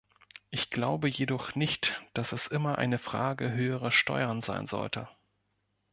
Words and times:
Ich 0.49 0.71
glaube 0.71 1.07
jedoch 1.07 1.53
nicht, 1.53 2.01
dass 2.15 2.31
es 2.31 2.47
immer 2.47 2.79
eine 2.79 2.97
Frage 2.97 3.51
höherer 3.51 3.91
Steuern 3.91 4.41
sein 4.41 4.65
sollte. 4.65 5.07